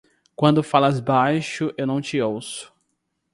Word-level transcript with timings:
Quando 0.35 0.63
falas 0.63 0.99
baixo 0.99 1.71
eu 1.77 1.85
não 1.85 2.01
te 2.01 2.19
ouço. 2.19 2.73